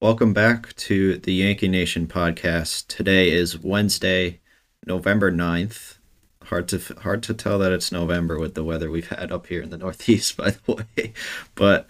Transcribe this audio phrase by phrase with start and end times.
[0.00, 2.86] Welcome back to the Yankee Nation podcast.
[2.86, 4.38] Today is Wednesday,
[4.86, 5.96] November 9th.
[6.44, 9.60] Hard to hard to tell that it's November with the weather we've had up here
[9.60, 11.12] in the Northeast, by the way,
[11.56, 11.88] but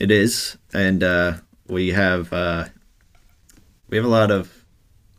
[0.00, 1.34] it is, and uh,
[1.68, 2.64] we have uh,
[3.88, 4.64] we have a lot of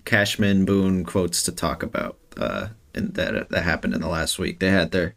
[0.04, 4.60] Cashman Boone quotes to talk about, uh, and that that happened in the last week.
[4.60, 5.16] They had their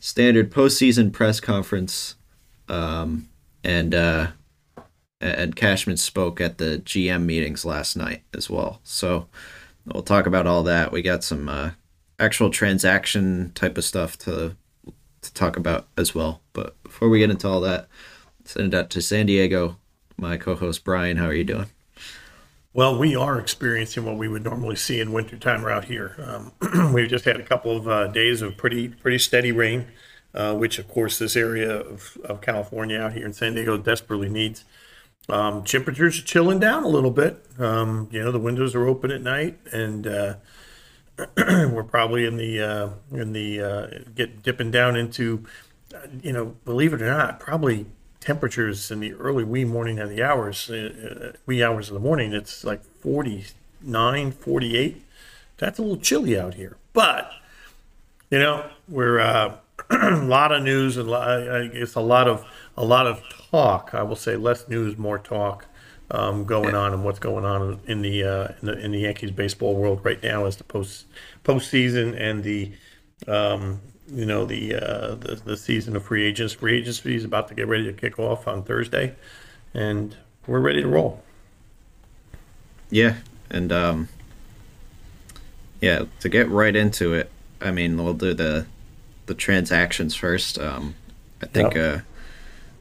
[0.00, 2.14] standard postseason press conference,
[2.70, 3.28] um,
[3.62, 3.94] and
[5.22, 8.80] and Cashman spoke at the GM meetings last night as well.
[8.82, 9.28] So
[9.86, 10.92] we'll talk about all that.
[10.92, 11.70] We got some uh,
[12.18, 14.56] actual transaction type of stuff to
[15.22, 16.40] to talk about as well.
[16.52, 17.88] But before we get into all that,
[18.44, 19.76] send it out to San Diego.
[20.16, 21.66] My co-host Brian, how are you doing?
[22.74, 26.16] Well, we are experiencing what we would normally see in wintertime around here.
[26.18, 29.86] Um, we've just had a couple of uh, days of pretty pretty steady rain,
[30.34, 34.28] uh, which of course this area of, of California out here in San Diego desperately
[34.28, 34.64] needs.
[35.28, 37.44] Um, temperatures are chilling down a little bit.
[37.58, 40.34] Um, you know, the windows are open at night, and uh,
[41.36, 45.44] we're probably in the uh, in the uh, get dipping down into,
[45.94, 47.86] uh, you know, believe it or not, probably
[48.20, 52.00] temperatures in the early wee morning of the hours, uh, uh, wee hours of the
[52.00, 52.32] morning.
[52.32, 55.02] It's like 49, 48.
[55.58, 57.30] That's a little chilly out here, but
[58.30, 59.56] you know, we're uh,
[59.90, 63.90] a lot of news and I guess a lot of a lot of talk.
[63.92, 65.66] I will say less news, more talk
[66.10, 69.30] um, going on, and what's going on in the, uh, in the in the Yankees
[69.30, 71.06] baseball world right now as the post
[71.44, 72.72] postseason and the
[73.28, 76.54] um, you know the, uh, the the season of free agents.
[76.54, 79.14] Free agency is about to get ready to kick off on Thursday,
[79.74, 81.22] and we're ready to roll.
[82.90, 83.16] Yeah,
[83.50, 84.08] and um,
[85.80, 88.66] yeah, to get right into it, I mean, we'll do the
[89.26, 90.58] the transactions first.
[90.58, 90.94] Um,
[91.42, 91.96] I think yep.
[91.96, 92.00] uh,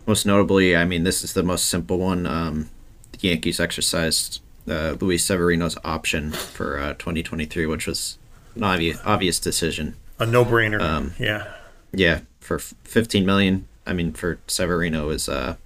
[0.06, 2.26] most notably, I mean, this is the most simple one.
[2.26, 2.70] Um,
[3.12, 8.18] the Yankees exercised uh, Luis Severino's option for uh, 2023, which was
[8.56, 9.96] an obvious, obvious decision.
[10.20, 10.82] A no-brainer.
[10.82, 11.54] Um, yeah.
[11.94, 13.68] Yeah, for 15 million.
[13.86, 15.58] I mean, for Severino is a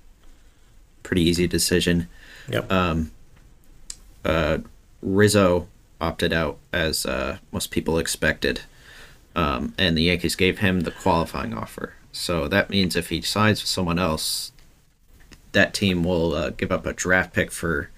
[1.04, 2.08] pretty easy decision.
[2.50, 2.72] Yep.
[2.72, 3.12] Um,
[4.24, 4.60] uh,
[5.02, 5.68] Rizzo
[6.02, 8.62] opted out as uh, most people expected,
[9.36, 11.94] um, and the Yankees gave him the qualifying offer.
[12.16, 14.54] So that means if he signs with someone else,
[15.52, 17.90] that team will uh, give up a draft pick for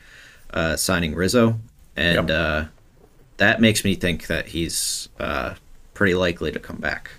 [0.50, 1.60] uh, signing Rizzo,
[1.96, 2.38] and yep.
[2.40, 2.66] uh,
[3.38, 5.54] that makes me think that he's uh,
[5.94, 7.12] pretty likely to come back.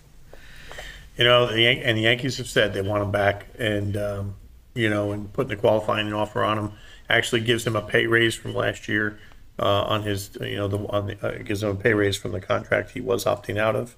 [1.16, 4.34] You know, the Yan- and the Yankees have said they want him back, and um,
[4.74, 6.72] you know, and putting the qualifying offer on him
[7.08, 9.20] actually gives him a pay raise from last year
[9.60, 12.32] uh, on his, you know, the on the, uh, gives him a pay raise from
[12.32, 13.94] the contract he was opting out of.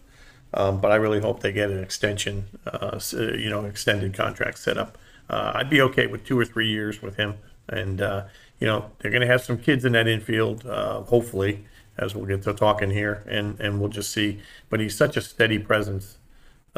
[0.52, 4.76] Um, but I really hope they get an extension, uh, you know, extended contract set
[4.76, 4.98] up.
[5.28, 7.34] Uh, I'd be okay with two or three years with him.
[7.68, 8.24] And, uh,
[8.58, 11.66] you know, they're going to have some kids in that infield, uh, hopefully,
[11.96, 13.22] as we'll get to talking here.
[13.28, 14.40] And, and we'll just see.
[14.70, 16.18] But he's such a steady presence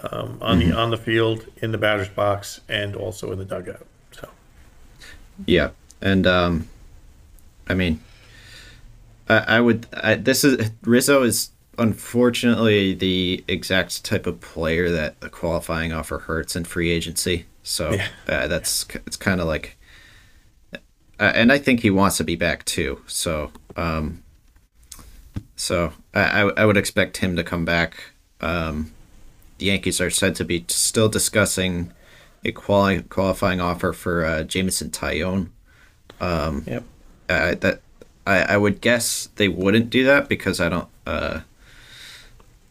[0.03, 0.71] um, on mm-hmm.
[0.71, 3.87] the on the field, in the batter's box, and also in the dugout.
[4.11, 4.29] So,
[5.47, 5.71] yeah.
[6.03, 6.69] And, um,
[7.69, 8.01] I mean,
[9.31, 15.21] I, I would, I, this is, Rizzo is unfortunately the exact type of player that
[15.21, 17.47] the qualifying offer hurts in free agency.
[17.63, 18.09] So yeah.
[18.29, 19.77] uh, that's it's kind of like,
[20.73, 23.01] uh, and I think he wants to be back too.
[23.07, 24.23] So um,
[25.57, 28.13] so I I would expect him to come back.
[28.41, 28.93] Um,
[29.59, 31.93] the Yankees are said to be still discussing
[32.45, 35.49] a quali- qualifying offer for uh, Jameson Taillon.
[36.21, 36.85] Um, yep.
[37.29, 37.81] Uh, that
[38.27, 40.89] I, I would guess they wouldn't do that because I don't.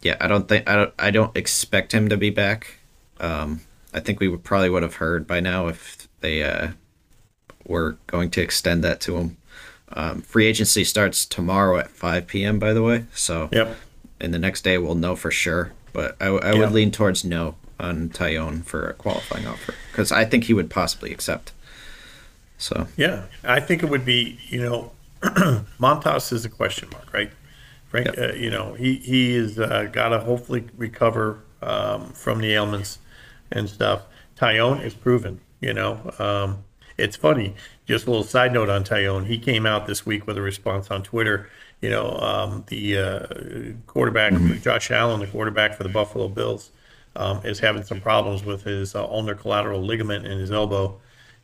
[0.01, 2.79] Yeah, I don't think I don't I don't expect him to be back.
[3.19, 3.61] Um,
[3.93, 6.69] I think we would probably would have heard by now if they uh,
[7.65, 9.37] were going to extend that to him.
[9.93, 12.59] Um, free agency starts tomorrow at 5 p.m.
[12.59, 13.75] By the way, so yep.
[14.19, 15.73] And the next day we'll know for sure.
[15.93, 20.23] But I, I would lean towards no on Taillon for a qualifying offer because I
[20.23, 21.51] think he would possibly accept.
[22.57, 24.91] So yeah, I think it would be you know
[25.79, 27.31] Montas is a question mark, right?
[27.91, 28.17] Frank, yep.
[28.17, 32.99] uh, you know, he he is uh, got to hopefully recover um, from the ailments
[33.51, 34.03] and stuff.
[34.37, 35.41] Taillon is proven.
[35.59, 36.63] You know, um,
[36.97, 37.53] it's funny.
[37.85, 39.25] Just a little side note on Taillon.
[39.25, 41.49] He came out this week with a response on Twitter.
[41.81, 43.27] You know, um, the uh,
[43.87, 44.61] quarterback mm-hmm.
[44.61, 46.71] Josh Allen, the quarterback for the Buffalo Bills,
[47.17, 50.97] um, is having some problems with his uh, ulnar collateral ligament in his elbow,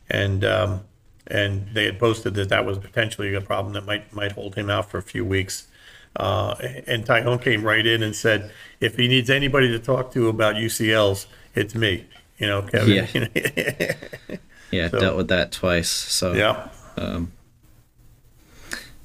[0.08, 0.80] and um,
[1.26, 4.70] and they had posted that that was potentially a problem that might might hold him
[4.70, 5.68] out for a few weeks.
[6.16, 6.54] Uh,
[6.86, 8.50] and Taillon came right in and said,
[8.80, 12.06] if he needs anybody to talk to about UCLs, it's me.
[12.38, 13.08] You know, Kevin.
[13.34, 13.94] Yeah,
[14.70, 15.90] yeah, so, dealt with that twice.
[15.90, 16.68] So yeah.
[16.96, 17.32] Um,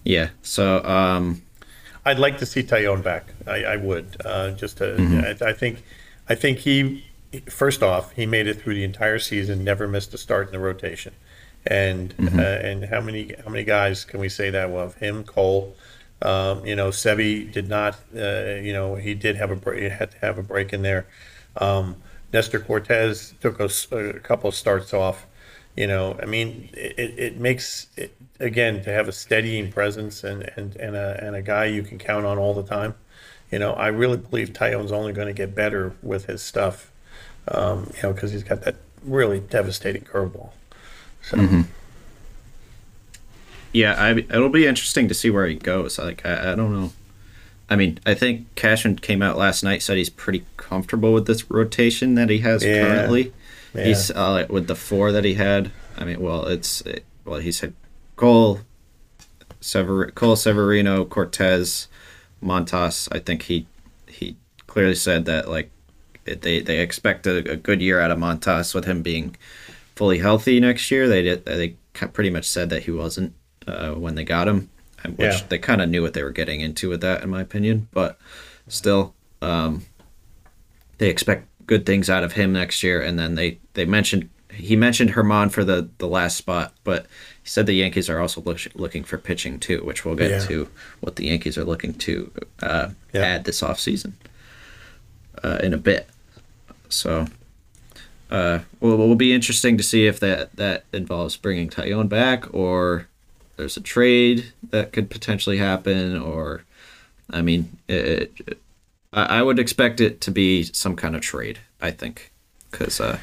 [0.04, 0.30] Yeah.
[0.42, 1.42] So um,
[2.06, 3.34] I'd like to see Taillon back.
[3.48, 4.18] I, I would.
[4.24, 5.44] Uh, just to, Mm-hmm.
[5.44, 5.84] I, I think,
[6.30, 7.06] I think he.
[7.50, 10.60] First off, he made it through the entire season, never missed a start in the
[10.60, 11.14] rotation,
[11.66, 12.40] and Mm-hmm.
[12.40, 15.24] uh, and how many how many guys can we say that of him?
[15.24, 15.76] Cole,
[16.24, 18.00] um, you know, Sevi did not.
[18.16, 19.92] Uh, you know, he did have a break.
[19.92, 21.06] Had to have a break in there.
[21.58, 21.98] Um,
[22.32, 25.28] Nestor Cortes took a couple of starts off.
[25.76, 30.50] You know, I mean, it, it makes it again to have a steadying presence and
[30.56, 32.96] and and a and a guy you can count on all the time.
[33.52, 36.90] You know, I really believe Taillon's only going to get better with his stuff.
[37.50, 40.52] Um, you know, because he's got that really devastating curveball.
[41.22, 41.38] So
[43.74, 45.98] yeah, I, it'll be interesting to see where he goes.
[46.00, 46.94] Like I, I don't know.
[47.70, 51.50] I mean, I think Cashman came out last night said he's pretty comfortable with this
[51.50, 52.82] rotation that he has Yeah.
[52.84, 53.34] currently.
[53.74, 53.86] Yeah.
[53.86, 55.72] He's uh, with the four that he had.
[55.98, 57.74] I mean, well, it's it, well, he said
[58.16, 58.60] Cole,
[59.62, 61.88] Sever, Cole Severino, Cortes,
[62.44, 63.08] Montas.
[63.12, 63.66] I think he
[64.08, 64.36] he
[64.68, 65.72] clearly said that like
[66.26, 69.36] they they expect a, a good year out of Montas with him being
[69.96, 71.08] fully healthy next year.
[71.08, 73.34] They did they pretty much said that he wasn't
[73.68, 74.70] uh, when they got him,
[75.16, 75.42] which Yeah.
[75.50, 77.88] they kind of knew what they were getting into with that, in my opinion.
[77.92, 78.18] But
[78.68, 79.84] still, um,
[80.98, 83.02] they expect good things out of him next year.
[83.02, 87.06] And then they they mentioned he mentioned German for the the last spot, but
[87.42, 90.40] he said the Yankees are also look, looking for pitching too, which we'll get Yeah.
[90.48, 90.68] to
[91.00, 92.32] what the Yankees are looking to
[92.62, 93.22] uh, Yeah.
[93.22, 94.14] add this offseason
[95.44, 96.08] uh, in a bit.
[96.90, 97.28] So.
[98.32, 102.52] Uh, well, it will be interesting to see if that, that involves bringing Taillon back,
[102.52, 103.08] or
[103.56, 106.64] there's a trade that could potentially happen, or
[107.30, 108.58] I mean, it, it,
[109.12, 111.60] I, would expect it to be some kind of trade.
[111.82, 112.32] I think,
[112.72, 113.20] because uh,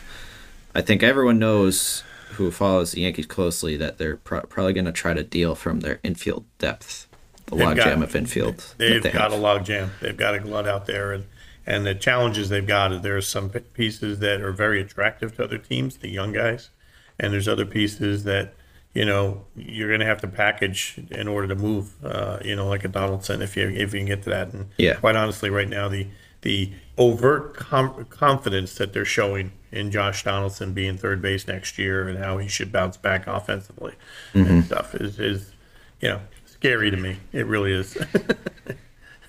[0.75, 4.93] I think everyone knows who follows the Yankees closely that they're pro- probably going to
[4.93, 7.09] try to deal from their infield depth,
[7.47, 8.75] the logjam of infield.
[8.79, 9.41] they've they got have.
[9.41, 9.91] a logjam.
[10.01, 11.25] They've got a glut out there, and
[11.67, 15.59] and the challenges they've got is there's some pieces that are very attractive to other
[15.59, 16.71] teams, the young guys,
[17.19, 18.55] and there's other pieces that
[18.95, 21.93] you know you're going to have to package in order to move.
[22.05, 24.53] Uh, you know, like a Donaldson, if you if you can get to that.
[24.53, 24.95] And Yeah.
[24.95, 26.07] quite honestly, right now the
[26.43, 32.09] the overt com- confidence that they're showing in Josh Donaldson being third base next year
[32.09, 33.93] and how he should bounce back offensively
[34.35, 34.51] Mm-hmm.
[34.51, 35.53] and stuff is is
[36.01, 37.19] you know scary to me.
[37.33, 37.97] It really is.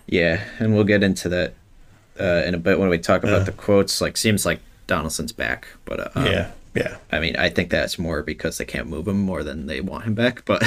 [0.07, 1.53] Yeah, and we'll get into that
[2.19, 3.45] uh, in a bit when we talk about Uh.
[3.45, 4.01] the quotes.
[4.01, 6.97] Like, seems like Donaldson's back, but uh, um, yeah, yeah.
[7.11, 10.05] I mean, I think that's more because they can't move him more than they want
[10.05, 10.43] him back.
[10.51, 10.63] But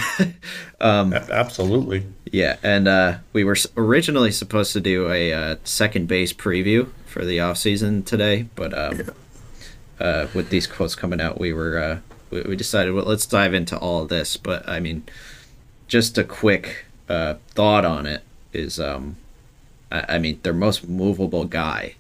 [0.81, 2.07] um, Absolutely.
[2.31, 7.25] yeah, and uh, we were originally supposed to do a uh, second base preview for
[7.25, 9.03] the off season today, but um,
[10.01, 11.99] uh, with these quotes coming out, we were uh,
[12.31, 14.37] we, we decided well, let's dive into all of this.
[14.37, 15.05] But I mean,
[15.89, 18.23] just a quick uh, thought on it
[18.53, 19.17] is, um,
[19.91, 21.95] I, I mean, their most movable guy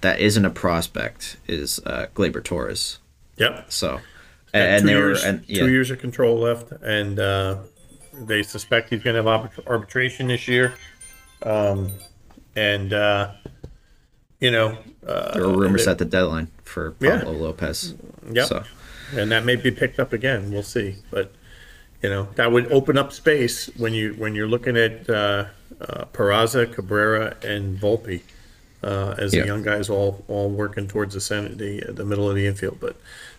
[0.00, 2.98] that isn't a prospect is uh, Gleyber Torres.
[3.36, 3.66] Yep.
[3.72, 4.00] So,
[4.54, 7.58] and, two they years, were and yeah, two years of control left, and uh,
[8.14, 10.74] they suspect he's going to have arbitration this year.
[11.42, 11.92] Um,
[12.54, 13.32] and uh,
[14.40, 17.18] you know, uh, there were rumors they- at the deadline for Yeah.
[17.18, 17.94] Pablo Lopez.
[18.30, 18.46] Yep.
[18.46, 18.64] So,
[19.14, 20.50] and that may be picked up again.
[20.50, 21.32] We'll see, but
[22.02, 25.46] you know that would open up space when you when you're looking at uh,
[25.80, 28.22] uh, Peraza, Cabrera, and Volpe
[28.82, 29.42] uh, as Yeah.
[29.42, 32.78] the young guys all all working towards the center, the the middle of the infield.
[32.80, 32.96] But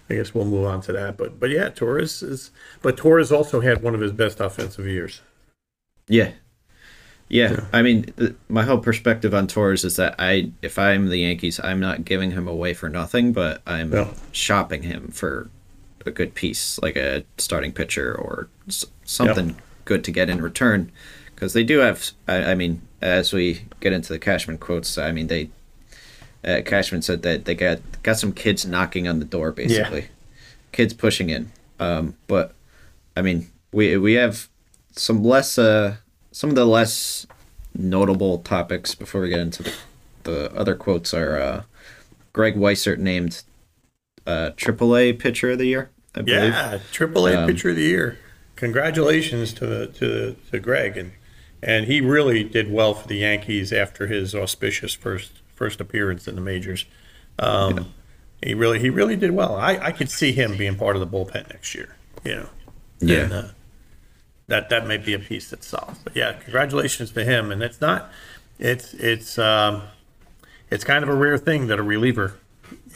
[0.09, 1.17] I guess we'll move on to that.
[1.17, 2.51] But but yeah, Torres is.
[2.81, 5.21] But Torres also had one of his best offensive years.
[6.07, 6.31] Yeah.
[7.29, 11.17] Yeah, I mean, th- my whole perspective on Torres is that I, if I'm the
[11.17, 13.93] Yankees, I'm not giving him away for nothing, but I'm
[14.31, 15.49] shopping him for
[16.05, 20.89] a good piece, like a starting pitcher or s- something good to get in return,
[21.35, 22.11] because they do have.
[22.29, 25.49] I, I mean, as we get into the Cashman quotes, I mean, they
[26.45, 30.07] uh, Cashman said that they got got some kids knocking on the door, basically,
[30.71, 31.51] kids pushing in.
[31.79, 32.53] Um, but
[33.15, 34.47] I mean, we we have
[34.91, 35.97] some less uh
[36.31, 37.27] some of the less
[37.75, 39.73] notable topics before we get into the,
[40.23, 41.63] the other quotes are uh
[42.33, 43.43] Greg Weissert named
[44.25, 46.53] uh AAA pitcher of the year, I believe.
[46.53, 48.17] Yeah, Triple A Um, Pitcher of the Year.
[48.55, 51.11] Congratulations to the to to Greg and
[51.61, 56.35] and he really did well for the Yankees after his auspicious first first appearance in
[56.35, 56.85] the majors.
[57.39, 57.93] Um,
[58.43, 59.55] He really he really did well.
[59.55, 61.95] I, I could see him being part of the bullpen next year.
[62.23, 62.49] You know.
[62.99, 63.19] Yeah.
[63.23, 63.47] And, uh,
[64.47, 66.03] that that may be a piece that's solved.
[66.03, 67.51] But yeah, congratulations to him.
[67.51, 68.11] And it's not
[68.59, 69.83] it's it's um,
[70.69, 72.37] it's kind of a rare thing that a reliever,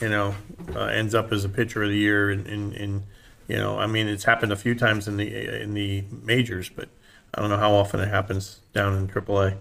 [0.00, 0.34] you know,
[0.74, 3.02] uh, ends up as a pitcher of the year in, in, in
[3.48, 6.88] you know, I mean, it's happened a few times in the in the majors, but
[7.34, 9.56] I don't know how often it happens down in AAA.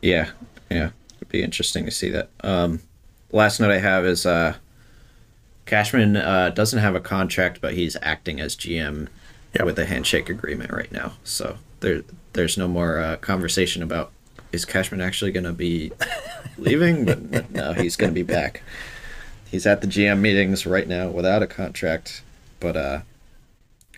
[0.00, 0.30] Yeah,
[0.70, 2.30] yeah, it'd be interesting to see that.
[2.42, 2.80] Um,
[3.32, 4.54] last note I have is uh,
[5.66, 9.08] Cashman uh, doesn't have a contract, but he's acting as GM
[9.54, 9.66] Yep.
[9.66, 11.12] with a handshake agreement right now.
[11.22, 12.02] So there,
[12.32, 14.10] there's no more uh, conversation about
[14.50, 15.92] is Cashman actually going to be
[16.58, 18.62] leaving, but no, he's going to be back.
[19.48, 22.22] He's at the GM meetings right now without a contract,
[22.58, 23.00] but uh,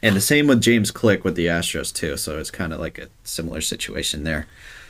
[0.02, 2.16] and the same with James Click with the Astros too.
[2.16, 4.46] So it's kind of like a similar situation there.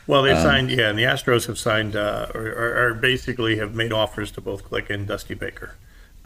[0.07, 3.93] Well, they signed, yeah, and the Astros have signed, uh, or, or, basically have made
[3.93, 5.75] offers to both Click and Dusty Baker.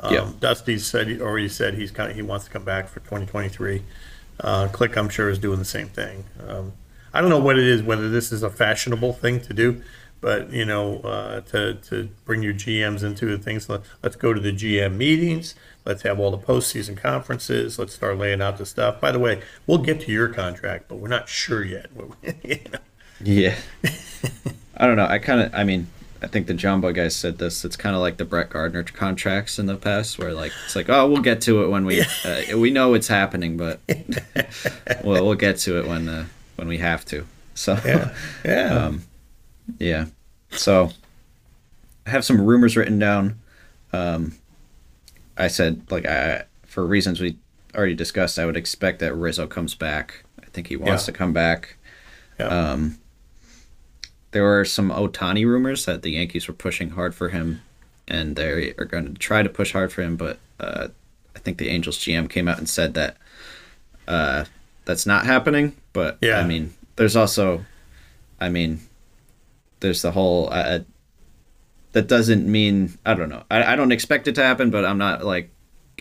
[0.00, 0.30] Um, Yeah.
[0.38, 3.82] Dusty said he already said he's kind of, he wants to come back for 2023.
[4.38, 6.25] Uh, Click, I'm sure, is doing the same thing.
[6.46, 6.72] Um,
[7.14, 9.82] I don't know what it is, whether this is a fashionable thing to do,
[10.20, 13.68] but you know, uh, to to bring your GMs into the things.
[13.68, 15.54] Let, let's go to the GM meetings.
[15.84, 17.78] Let's have all the postseason conferences.
[17.78, 19.00] Let's start laying out the stuff.
[19.00, 21.90] By the way, we'll get to your contract, but we're not sure yet.
[22.44, 22.78] you know?
[23.22, 23.56] Yeah.
[24.76, 25.06] I don't know.
[25.06, 25.88] I kind of, I mean,
[26.22, 27.64] I think the Jomboy guy said this.
[27.64, 30.88] It's kind of like the Brett Gardner contracts in the past, where like it's like,
[30.90, 33.80] oh, we'll get to it when we uh, we know it's happening, but
[35.04, 37.26] well, we'll get to it when uh, when we have to.
[37.54, 38.84] So Yeah, yeah.
[38.87, 39.02] um,
[39.78, 40.06] yeah.
[40.50, 40.90] So
[42.06, 43.38] I have some rumors written down.
[43.92, 44.34] Um,
[45.37, 47.37] I said like I for reasons we
[47.75, 50.25] already discussed, I would expect that Rizzo comes back.
[50.42, 51.12] I think he wants Yeah.
[51.12, 51.76] to come back.
[52.38, 52.46] Yeah.
[52.49, 52.99] Um,
[54.32, 57.62] there were some Ohtani rumors that the Yankees were pushing hard for him,
[58.08, 60.16] and they are going to try to push hard for him.
[60.16, 60.88] But uh,
[61.34, 63.16] I think the Angels GM came out and said that
[64.08, 64.44] uh,
[64.84, 65.76] that's not happening.
[65.92, 66.38] But Yeah.
[66.40, 67.64] I mean, there's also,
[68.40, 68.80] I mean,
[69.80, 70.49] there's the whole.
[70.52, 70.80] Uh,
[71.92, 73.42] that doesn't mean I don't know.
[73.50, 75.50] I, I don't expect it to happen, but I'm not like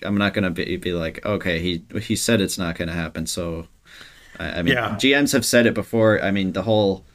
[0.03, 3.25] I'm not gonna be, be like okay he he said it's not gonna happen.
[3.25, 3.67] So
[4.39, 4.95] I, I mean Yeah.
[4.95, 6.21] GMs have said it before.
[6.23, 7.05] I mean the whole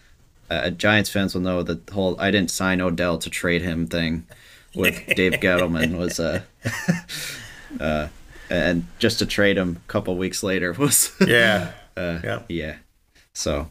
[0.51, 3.87] uh, Giants fans will know that the whole I didn't sign Odell to trade him
[3.87, 4.27] thing
[4.75, 6.43] with Dave Gettleman was uh,
[7.81, 8.09] uh
[8.51, 11.73] and just to trade him a couple weeks later was yeah.
[11.97, 12.43] uh, Yeah.
[12.49, 12.77] yeah.
[13.33, 13.71] So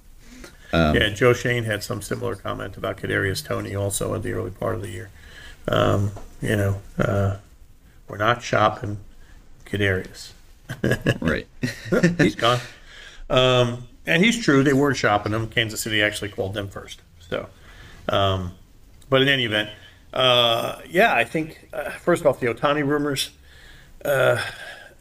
[0.73, 4.75] yeah, Joe Schoen had some similar comment about Kadarius Toney also in the early part
[4.75, 5.09] of the year.
[5.67, 6.11] Um,
[6.41, 7.37] you know, uh,
[8.07, 8.97] we're not shopping
[9.65, 10.31] Kadarius.
[11.21, 11.47] right.
[12.17, 12.59] He's gone.
[13.29, 14.63] Um, and he's true.
[14.63, 15.47] They were shopping him.
[15.47, 17.01] Kansas City actually called them first.
[17.19, 17.47] So,
[18.09, 18.53] um,
[19.09, 19.69] but in any event,
[20.13, 23.31] uh, yeah, I think uh, first off the Ohtani rumors.
[24.03, 24.41] Uh,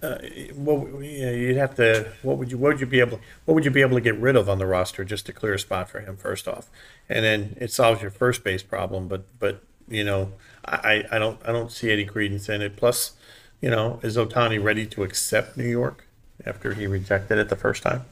[0.03, 0.19] uh,
[0.57, 2.13] well, you'd have to.
[2.23, 2.59] What would you?
[2.59, 3.21] What would you be able?
[3.45, 5.55] What would you be able to get rid of on the roster just to clear
[5.55, 6.17] a spot for him?
[6.17, 6.69] First off,
[7.09, 9.07] and then it solves your first base problem.
[9.07, 10.33] But but you know,
[10.65, 12.77] I I don't I don't see any credence in it.
[12.77, 13.13] Plus,
[13.61, 16.05] you know, is Ohtani ready to accept New York
[16.45, 18.05] after he rejected it the first time?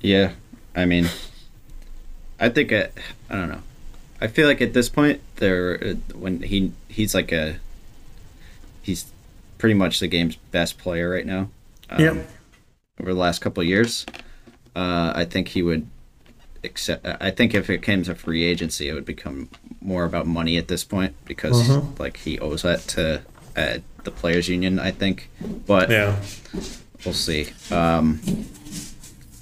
[0.00, 0.32] Yeah,
[0.74, 1.08] I mean,
[2.40, 2.88] I think I,
[3.28, 3.62] I don't know.
[4.18, 7.56] I feel like at this point, there uh, when he he's like a
[8.80, 9.12] he's
[9.62, 11.48] pretty much the game's best player right now.
[11.88, 12.28] Um, Yep.
[13.00, 14.04] Over the last couple of years,
[14.74, 15.86] uh, I think he would
[16.64, 17.06] accept.
[17.20, 19.48] I think if it came to free agency, it would become
[19.80, 21.68] more about money at this point because
[22.00, 23.22] like he owes that to
[23.56, 24.80] uh, the players' union.
[24.80, 25.30] I think,
[25.64, 26.16] but Yeah.
[27.04, 27.50] we'll see.
[27.70, 28.20] Um,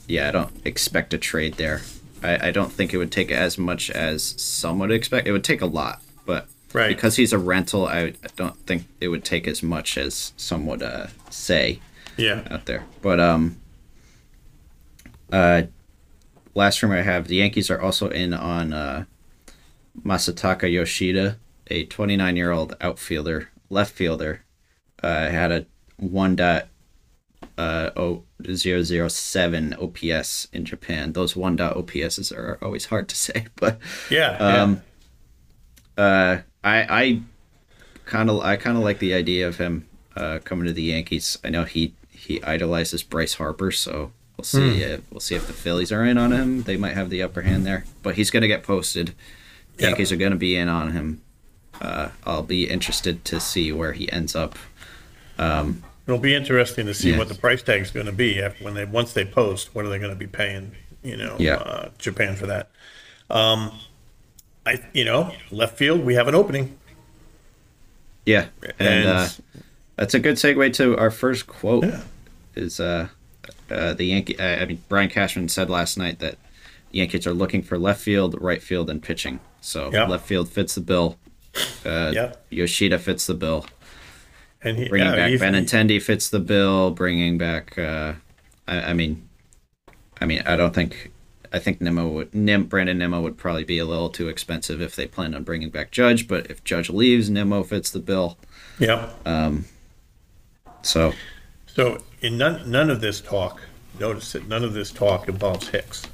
[0.06, 1.80] yeah, I don't expect a trade there.
[2.22, 5.26] I, I don't think it would take as much as some would expect.
[5.26, 6.88] It would take a lot, but Right.
[6.88, 10.66] because he's a rental, I, I don't think it would take as much as some
[10.66, 11.80] would uh, say
[12.16, 12.46] Yeah.
[12.50, 12.84] out there.
[13.02, 13.56] But um,
[15.32, 15.62] uh,
[16.54, 19.04] last rumor I have: the Yankees are also in on uh,
[20.04, 24.42] Masataka Yoshida, a 29 year old outfielder, left fielder.
[25.02, 26.68] Uh, had a one dot
[27.56, 28.22] uh oh
[28.52, 31.12] zero zero seven OPS in Japan.
[31.14, 33.78] Those one dot OPSs are always hard to say, but
[34.10, 34.36] Yeah.
[34.36, 34.82] um,
[35.96, 37.20] uh, I I
[38.04, 39.86] kind of I kind of like the idea of him
[40.16, 41.38] uh, coming to the Yankees.
[41.44, 44.84] I know he he idolizes Bryce Harper, so we'll see.
[44.84, 46.62] Uh, we'll see if the Phillies are in on him.
[46.64, 49.14] They might have the upper hand there, but he's going to get posted.
[49.78, 49.88] Yeah.
[49.88, 51.22] Yankees are going to be in on him.
[51.80, 54.58] Uh, I'll be interested to see where he ends up.
[55.38, 57.18] Um, It'll be interesting to see Yeah.
[57.18, 59.74] what the price tag is going to be after when they once they post.
[59.74, 60.72] What are they going to be paying?
[61.02, 61.54] You know, Yeah.
[61.54, 62.68] uh, Japan for that.
[63.30, 63.72] Um,
[64.70, 66.76] I you know left field we have an opening.
[68.26, 68.46] yeah,
[68.78, 69.28] and, And- uh,
[69.96, 71.84] that's a good segue to our first quote.
[71.84, 72.00] Yeah.
[72.54, 73.08] Is uh,
[73.70, 74.38] uh, the Yankee?
[74.38, 76.36] Uh, I mean, Brian Cashman said last night that
[76.90, 79.40] the Yankees are looking for left field, right field, and pitching.
[79.60, 81.18] So left field fits the bill.
[81.84, 82.32] Uh, Yeah.
[82.48, 83.66] Yoshida fits the bill.
[84.62, 86.90] And he, Bringing yeah, back Benintendi fits the bill.
[86.92, 88.14] Bringing back, uh,
[88.66, 89.28] I, I mean,
[90.20, 91.09] I mean, I don't think
[91.52, 94.96] I think Nimmo would Nim Brandon Nimmo would probably be a little too expensive if
[94.96, 96.28] they plan on bringing back Judge.
[96.28, 98.38] But if Judge leaves, Nimmo fits the bill.
[98.78, 99.10] Yeah.
[100.82, 101.12] So
[101.66, 103.60] So in none, none of this talk,
[103.98, 106.04] notice that none of this talk involves Hicks,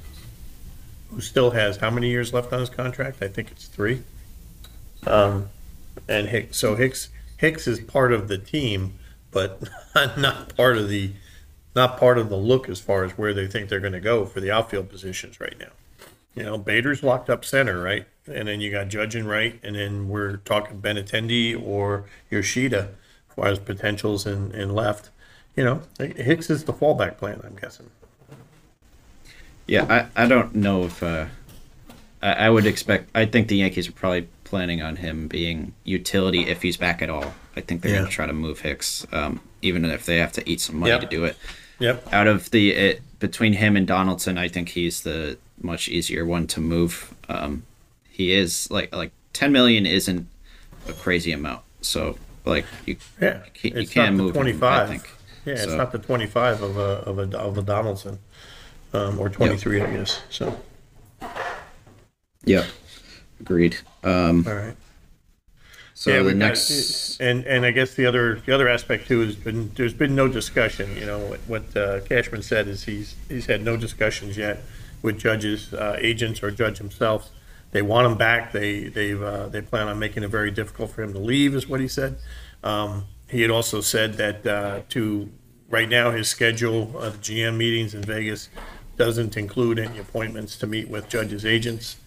[1.09, 3.21] who still has how many years left on his contract?
[3.21, 4.03] I think it's three.
[5.05, 5.49] Um,
[6.07, 8.93] and Hicks, so Hicks, Hicks is part of the team,
[9.31, 9.61] but
[10.17, 11.11] not part of the,
[11.77, 14.41] not part of the look as far as where they think they're gonna go for
[14.41, 15.69] the outfield positions right now.
[16.35, 18.05] You know, Bader's locked up center, right?
[18.29, 22.89] And then you got Judge and right, and then we're talking Benintendi or Yoshida
[23.29, 25.09] as far as potentials in, in left.
[25.55, 27.89] You know, Hicks is the fallback plan, I'm guessing.
[29.65, 31.25] yeah, I, I don't know if uh,
[32.21, 33.09] I, I would expect.
[33.15, 37.09] I think the Yankees are probably planning on him being utility if he's back at
[37.09, 37.33] all.
[37.55, 37.97] I think they're Yeah.
[37.99, 40.91] going to try to move Hicks, um, even if they have to eat some money
[40.91, 41.01] Yep.
[41.01, 41.35] to do it.
[41.79, 42.11] Yep.
[42.13, 46.47] out of the it, between him and Donaldson, I think he's the much easier one
[46.47, 47.13] to move.
[47.29, 47.63] Um,
[48.09, 50.27] he is like like ten million isn't
[50.87, 53.43] a crazy amount, so like you Yeah.
[53.61, 54.89] you, you It's can not the move him, I 25.
[54.89, 55.09] think.
[55.45, 58.19] Yeah, it's not the twenty-five of a, of a, of a Donaldson,
[58.93, 60.59] um, or twenty-three, I guess, so,
[62.43, 62.65] Yeah,
[63.39, 63.77] agreed.
[64.03, 64.75] Um, all right.
[65.97, 69.35] So Yeah, the next, And, and I guess the other, the other aspect too has
[69.35, 73.47] been, there's been no discussion, you know, what, what uh, Cashman said is he's, he's
[73.47, 74.59] had no discussions yet
[75.01, 77.31] with judges, uh, agents or judge himself.
[77.71, 81.01] They want him back, they, they've, uh, they plan on making it very difficult for
[81.01, 82.17] him to leave, is what he said.
[82.63, 85.31] Um, he had also said that, uh, to,
[85.67, 88.49] right now, his schedule, of GM meetings in Vegas
[88.97, 91.97] doesn't include any appointments to meet with judges' agents.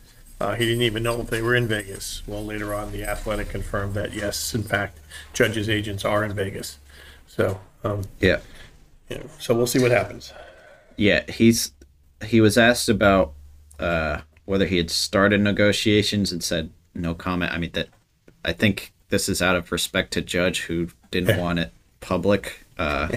[0.41, 2.23] Uh, he didn't even know if they were in Vegas.
[2.27, 4.99] Well, later on, the Athletic confirmed that yes, in fact,
[5.35, 6.79] judges' agents are in Vegas.
[7.27, 8.41] So, um, yeah,
[9.11, 10.33] know, so we'll see what happens.
[10.97, 11.73] yeah, he's
[12.25, 13.33] he was asked about
[13.79, 17.53] uh, whether he had started negotiations and said no comment.
[17.53, 17.89] I mean that
[18.45, 22.65] I think this is out of respect to Judge who didn't want it public.
[22.79, 23.09] Uh,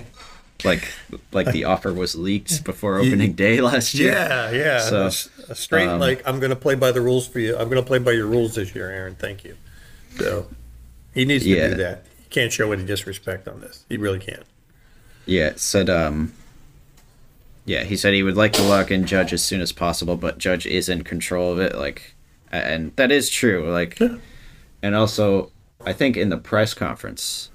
[0.64, 0.92] like
[1.32, 4.12] like the offer was leaked before opening day last year.
[4.14, 4.80] Yeah, yeah.
[4.80, 5.06] So,
[5.50, 7.54] a, straight um, like I'm going to play by the rules for you.
[7.58, 9.16] I'm going to play by your rules this year, Aaron.
[9.16, 9.56] Thank you.
[10.18, 10.48] So
[11.14, 11.70] he needs to Yeah.
[11.70, 12.06] do that.
[12.22, 13.86] He can't show any disrespect on this.
[13.90, 14.44] He really can't.
[15.26, 16.34] Yeah, said um
[17.66, 20.38] yeah, he said he would like to lock in Judge as soon as possible, but
[20.38, 22.14] Judge is in control of it like
[22.52, 24.00] and that is true like
[24.82, 25.52] and also
[25.86, 27.50] I think in the press conference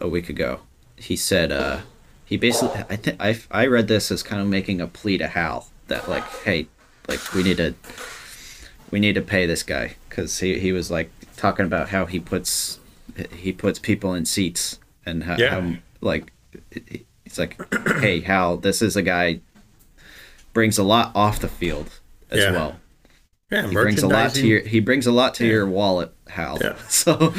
[0.00, 0.60] a week ago,
[0.96, 1.80] he said uh
[2.24, 5.28] he basically I think I I read this as kind of making a plea to
[5.28, 6.66] Hal that like hey,
[7.08, 7.74] like we need to
[8.90, 12.18] we need to pay this guy cuz he he was like talking about how he
[12.20, 12.78] puts
[13.36, 15.60] he puts people in seats and how, Yeah.
[15.60, 16.32] how like
[17.24, 17.56] it's like
[18.00, 19.40] hey Hal, this is a guy
[20.52, 21.90] brings a lot off the field
[22.30, 22.52] as Yeah.
[22.52, 22.76] well.
[23.50, 26.58] Yeah, He brings a lot to your he brings a lot to your wallet, Hal.
[26.60, 26.76] Yeah.
[26.88, 27.32] So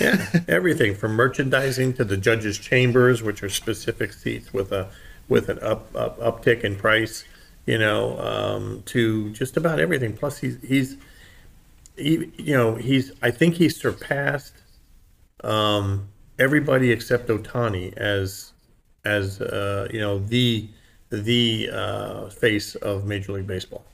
[0.00, 4.90] yeah, everything from merchandising to the judges' chambers, which are specific seats with a
[5.28, 7.24] with an up, up uptick in price,
[7.64, 10.16] you know, um, to just about everything.
[10.16, 10.96] Plus, he's he's
[11.96, 14.54] he, you know he's I think he's surpassed
[15.44, 18.52] um, everybody except Ohtani as
[19.04, 20.68] as uh, you know the
[21.10, 23.84] the uh, face of Major League Baseball.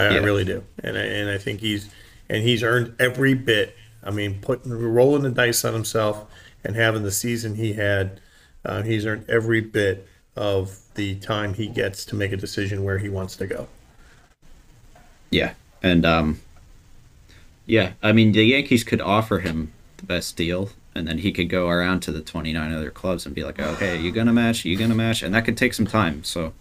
[0.00, 1.90] I, I really do, and I, and I think he's
[2.28, 3.76] and he's earned every bit.
[4.02, 6.24] I mean, putting rolling the dice on himself
[6.64, 8.20] and having the season he had,
[8.64, 12.98] uh, he's earned every bit of the time he gets to make a decision where
[12.98, 13.68] he wants to go.
[15.30, 16.40] Yeah, and um,
[17.66, 21.48] yeah, I mean the Yankees could offer him the best deal, and then he could
[21.48, 24.64] go around to the twenty nine other clubs and be like, "Okay, you gonna match?
[24.64, 26.24] You gonna match?" And that could take some time.
[26.24, 26.52] So,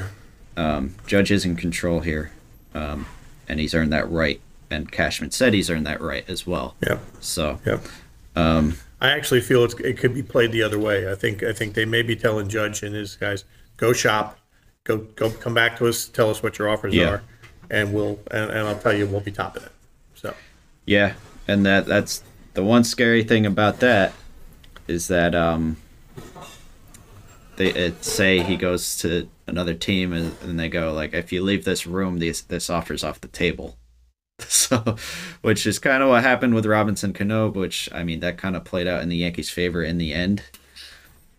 [0.56, 2.30] um, Judge is in control here,
[2.74, 3.06] um,
[3.48, 4.40] and he's earned that right.
[4.70, 6.76] And Cashman said he's earned that right as well.
[6.86, 7.00] Yep.
[7.20, 7.84] So, Yep.
[8.36, 11.10] um, I actually feel it's, it could be played the other way.
[11.10, 13.44] I think I think they may be telling Judge and his guys,
[13.78, 14.38] go shop,
[14.84, 17.08] go go come back to us, tell us what your offers Yeah.
[17.08, 17.22] are,
[17.70, 19.72] and we'll and, and I'll tell you we'll be topping it.
[20.14, 20.34] So
[20.86, 21.14] Yeah,
[21.48, 22.22] and that that's
[22.54, 24.12] the one scary thing about that
[24.86, 25.78] is that um
[27.60, 31.42] they it, say he goes to another team and, and they go like if you
[31.42, 33.76] leave this room this this offers off the table.
[34.42, 34.96] So,
[35.42, 38.64] which is kind of what happened with Robinson Cano, which I mean that kind of
[38.64, 40.42] played out in the Yankees' favor in the end.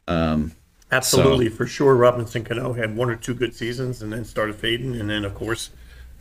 [0.07, 0.51] Um,
[0.91, 4.95] absolutely for sure, Robinson Cano had one or two good seasons and then started fading,
[4.95, 5.71] and then of course,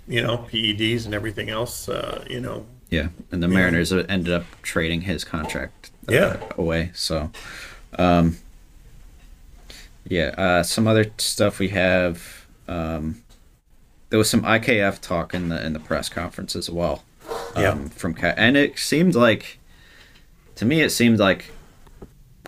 [0.09, 1.87] you know PEDs and everything else.
[1.91, 6.37] Uh, you know, yeah, and the Mariners ended up trading his contract uh, Yeah.
[6.57, 6.93] away.
[6.95, 7.31] So,
[7.99, 8.39] um,
[10.11, 12.47] yeah, uh, some other stuff we have.
[12.67, 13.23] Um,
[14.11, 17.05] there was some IKF talk in the in the press conference as well.
[17.57, 17.71] Yeah.
[17.71, 19.61] Um, from Ca- and it seemed like,
[20.57, 21.53] to me, it seemed like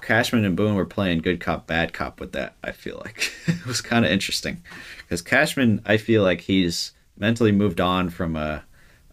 [0.00, 2.56] Cashman and Boone were playing good cop, bad cop with that.
[2.64, 4.60] I feel like it was kind of interesting
[4.98, 8.60] because Cashman, I feel like he's mentally moved on from uh,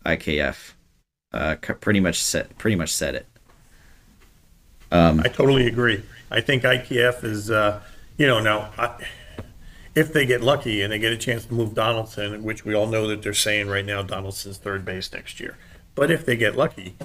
[0.05, 0.73] IKF.
[1.31, 3.27] Uh, pretty much said pretty much said it.
[5.23, 6.01] I totally agree.
[6.31, 7.81] I think IKF is, uh,
[8.19, 9.03] you know, now I,
[9.95, 12.85] if they get lucky and they get a chance to move Donaldson, which we all
[12.85, 15.57] know that they're saying right now Donaldson's third base next year,
[15.95, 16.95] but if they get lucky,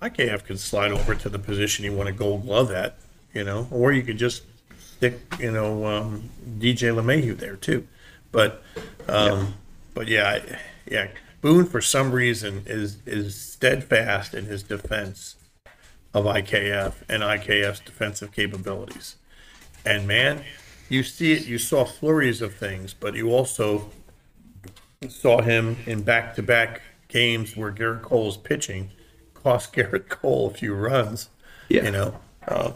[0.00, 2.96] IKF could slide over to the position you want a Gold Glove at,
[3.34, 4.44] you know, or you could just
[4.78, 7.86] stick, you know, um, DJ LeMahieu there too.
[8.30, 8.62] But,
[9.08, 9.54] um,
[9.92, 10.40] but yeah,
[10.86, 11.08] yeah,
[11.40, 15.36] Boone for some reason is is steadfast in his defense
[16.14, 19.16] of IKF and IKF's defensive capabilities.
[19.84, 20.42] And man,
[20.88, 23.90] you see it, you saw flurries of things, but you also
[25.08, 28.90] saw him in back to back games where Gerrit Cole's pitching
[29.34, 31.28] cost Garrett Cole a few runs.
[31.68, 31.84] Yeah.
[31.84, 32.14] You know,
[32.48, 32.72] uh,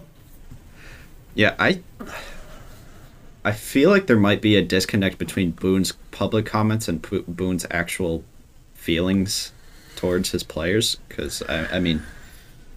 [1.34, 1.80] Yeah, I
[3.44, 8.24] I feel like there might be a disconnect between Boone's public comments and Boone's actual
[8.74, 9.52] feelings
[9.96, 12.02] towards his players because I, I mean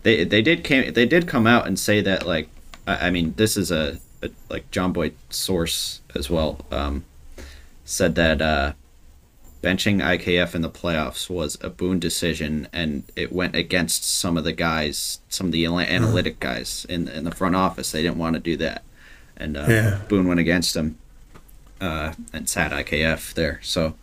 [0.04, 2.50] they they did came they did come out and say that like
[2.88, 4.00] I, I mean this is a
[4.50, 7.04] like Jomboy source as well um,
[7.86, 8.74] said that uh,
[9.64, 14.44] benching IKF in the playoffs was a Boone decision and it went against some of
[14.44, 18.34] the guys some of the analytic guys in in the front office they didn't want
[18.36, 18.84] to do that
[19.38, 20.02] and uh, Yeah.
[20.10, 20.98] Boone went against him
[21.80, 23.96] uh, and sat IKF there so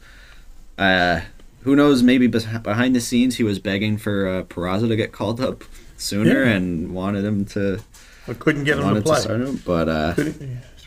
[0.79, 1.21] uh,
[1.63, 2.05] who knows?
[2.05, 5.65] Maybe behind the scenes, he was begging for uh, Peraza to get called up
[5.97, 6.53] sooner Yeah.
[6.53, 7.81] and wanted him to
[8.29, 9.21] but couldn't get him to wanted to play.
[9.21, 9.63] start him.
[9.67, 10.15] But uh,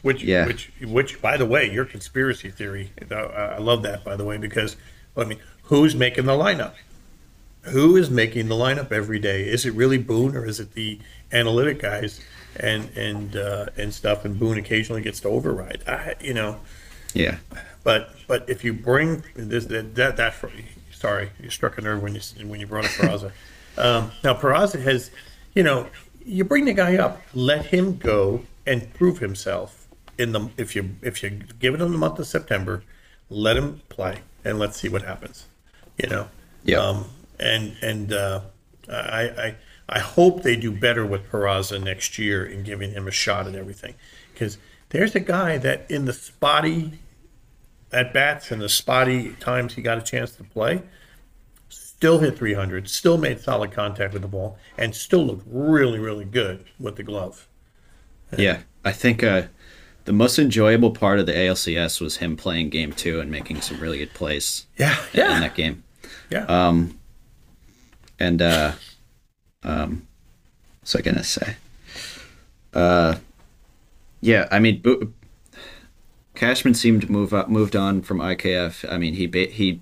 [0.02, 0.48] Which, Yeah.
[0.48, 2.92] which, which, by the way, your conspiracy theory.
[3.12, 4.76] I love that, by the way, because
[5.18, 6.74] I mean, who's making the lineup?
[7.64, 9.44] Who is making the lineup every day?
[9.48, 11.00] Is it really Boone or is it the
[11.32, 12.20] analytic guys
[12.56, 14.26] and and uh, and stuff?
[14.26, 15.84] And Boone occasionally gets to override.
[15.88, 16.60] I, you know,
[17.14, 17.38] yeah,
[17.84, 20.34] but but if you bring this that that, that
[20.92, 23.32] sorry, you struck a nerve when you when you brought up Peraza.
[23.78, 25.12] um, now Peraza has,
[25.54, 25.88] you know,
[26.26, 30.96] you bring the guy up, let him go and prove himself in the if you
[31.02, 31.30] if you
[31.60, 32.84] give it him the month of September,
[33.30, 35.46] let him play and let's see what happens.
[35.98, 36.28] You know.
[36.64, 36.78] Yeah.
[36.78, 37.06] Um,
[37.40, 38.42] and and uh,
[38.90, 39.56] I I
[39.90, 43.56] I hope they do better with Peraza next year in giving him a shot at
[43.56, 43.96] everything,
[44.34, 44.58] because
[44.90, 47.00] there's a guy that in the spotty
[47.92, 50.82] at bats and the spotty times he got a chance to play,
[52.02, 56.26] still hit 300, still made solid contact with the ball, and still looked really, really
[56.26, 57.48] good with the glove.
[58.36, 58.62] yeah.
[58.84, 59.44] I think uh,
[60.06, 63.80] the most enjoyable part of the ALCS was him playing Game Two and making some
[63.80, 65.84] really good plays Yeah, in that game.
[66.32, 66.46] yeah.
[66.46, 66.98] Um,
[68.20, 68.72] and uh,
[69.62, 70.08] um,
[70.80, 71.58] what's I gonna say?
[72.74, 73.18] Uh,
[74.22, 75.14] yeah, I mean, Bo-
[76.34, 78.92] Cashman seemed to move up, moved on from IKF.
[78.92, 79.80] I mean, he ba- he,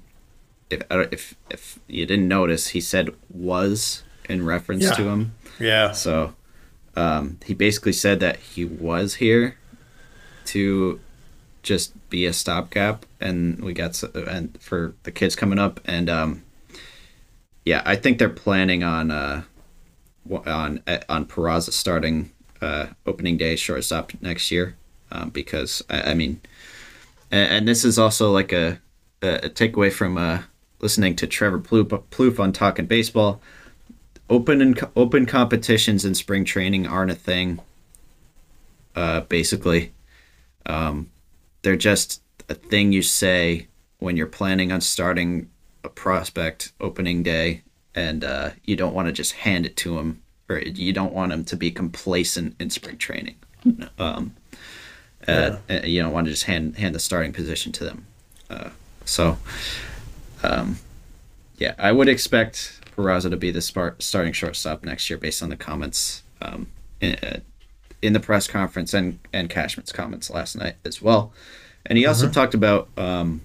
[0.69, 4.95] if if if you didn't notice, he said was in reference Yeah.
[4.95, 5.33] to him.
[5.59, 6.33] yeah, So,
[6.95, 9.55] um, he basically said that he was here
[10.45, 10.99] to
[11.63, 16.09] just be a stopgap, and we got s- and for the kids coming up, and
[16.09, 16.43] um,
[17.65, 19.43] yeah, I think they're planning on uh,
[20.45, 24.75] on uh, on Peraza starting uh, opening day shortstop next year,
[25.11, 26.39] um, because I, I mean,
[27.31, 28.79] and, and this is also like a
[29.21, 30.43] a, a takeaway from uh,
[30.79, 33.41] listening to Trevor Plouffe, Plouffe on Talking Baseball
[34.29, 37.59] open and open competitions in spring training aren't a thing.
[38.95, 39.91] Uh, basically,
[40.65, 41.09] um,
[41.61, 43.67] they're just a thing you say
[43.99, 45.49] when you're planning on starting
[45.83, 47.61] a prospect opening day,
[47.95, 51.31] and uh, you don't want to just hand it to him, or you don't want
[51.31, 53.35] him to be complacent in spring training.
[53.97, 54.35] Um,
[55.27, 58.05] uh, uh, you don't want to just hand hand the starting position to them.
[58.49, 58.69] Uh,
[59.05, 59.37] so,
[60.43, 60.77] um,
[61.57, 65.55] yeah, I would expect Peraza to be the starting shortstop next year based on the
[65.55, 66.67] comments um,
[67.01, 67.39] in, uh,
[68.01, 71.33] in the press conference and, and Cashman's comments last night as well.
[71.85, 73.41] And he also talked about um,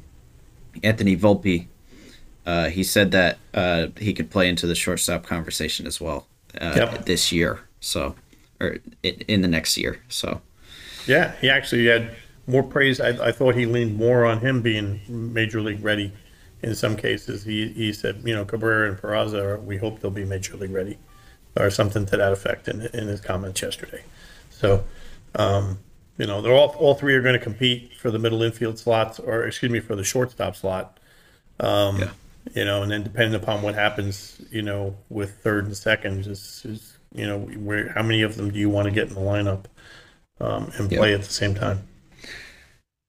[0.83, 1.67] Anthony Volpe.
[2.47, 6.27] Uh, he said that uh, he could play into the shortstop conversation as well
[6.61, 7.07] uh, Yep.
[7.07, 7.61] this year.
[7.81, 8.15] So,
[8.61, 10.01] or in, in the next year.
[10.09, 10.41] So,
[11.07, 11.33] yeah.
[11.41, 12.15] He actually had
[12.47, 13.01] more praise.
[13.01, 16.13] I, I thought he leaned more on him being major league ready.
[16.65, 20.11] In some cases, he, he said, you know, Cabrera and Peraza, are, we hope they'll
[20.11, 20.97] be major league ready,
[21.57, 24.03] or something to that effect in, in his comments yesterday.
[24.51, 24.85] So,
[25.35, 25.79] um,
[26.17, 29.19] you know, they're all all three are going to compete for the middle infield slots,
[29.19, 30.99] or excuse me, for the shortstop slot.
[31.61, 32.11] Um, Yeah.
[32.55, 36.63] You know, and then depending upon what happens, you know, with third and second, is,
[36.65, 39.21] is you know, where how many of them do you want to get in the
[39.21, 39.65] lineup
[40.41, 40.99] um, and Yeah.
[40.99, 41.79] play at the same time?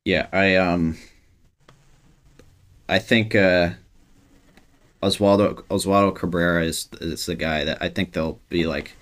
[0.06, 0.98] Yeah, I um
[2.88, 3.72] I think uh
[5.04, 8.94] Oswaldo Oswaldo Cabrera is is the guy that I think they'll be like,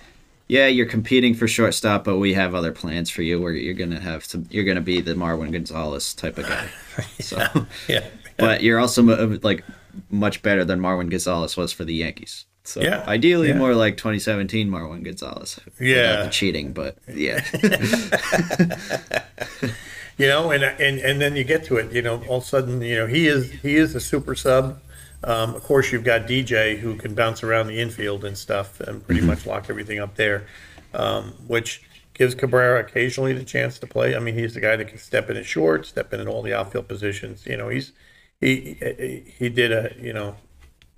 [0.48, 4.00] yeah, you're competing for shortstop, but we have other plans for you where you're gonna
[4.00, 6.68] have some you're gonna be the Marwin Gonzalez type of guy.
[7.20, 7.38] So,
[7.88, 8.04] Yeah.
[8.36, 9.02] but you're also
[9.42, 9.64] like
[10.10, 12.46] much better than Marwin Gonzalez was for the Yankees.
[12.64, 13.56] So Yeah, ideally yeah.
[13.58, 15.58] more like 2017 Marwin Gonzalez.
[15.80, 16.28] Yeah.
[16.28, 17.44] cheating, but yeah.
[20.16, 21.92] you know, and and and then you get to it.
[21.92, 24.80] You know, all of a sudden, you know, he is he is a super sub.
[25.24, 29.04] Um, of course, you've got DJ who can bounce around the infield and stuff, and
[29.04, 30.46] pretty much lock everything up there,
[30.92, 34.14] um, which gives Cabrera occasionally the chance to play.
[34.14, 36.42] I mean, he's the guy that can step in at short, step in at all
[36.42, 37.46] the outfield positions.
[37.46, 37.92] You know, he's
[38.40, 40.36] he he, he did a you know.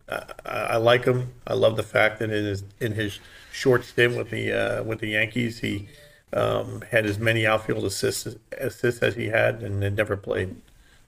[0.09, 1.33] I, I like him.
[1.46, 3.18] I love the fact that in his in his
[3.52, 5.88] short stint with the uh, with the Yankees, he
[6.37, 10.57] um, had as many outfield assists assists as he had, and had never played.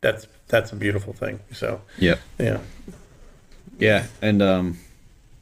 [0.00, 1.40] That's that's a beautiful thing.
[1.52, 2.20] So yep.
[2.38, 2.60] yeah,
[3.78, 4.78] Yeah, and um,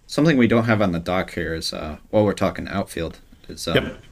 [0.07, 3.68] something we don't have on the dock here is uh, while we're talking outfield is
[3.68, 4.03] um, Yep.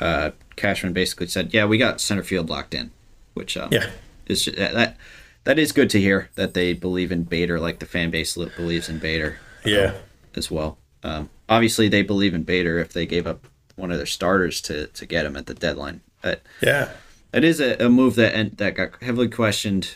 [0.00, 2.90] uh, Cashman basically said, "Yeah, we got center field locked in,"
[3.34, 3.90] which um, Yeah.
[4.26, 4.96] is ju- that
[5.44, 8.88] that is good to hear that they believe in Bader like the fan base believes
[8.88, 9.94] in Bader yeah,
[10.34, 10.78] as well.
[11.02, 13.44] Um, obviously, they believe in Bader if they gave up
[13.82, 16.00] one of their starters to to get him at the deadline.
[16.22, 16.90] But yeah.
[17.34, 19.94] it is a, a move that en- that got heavily questioned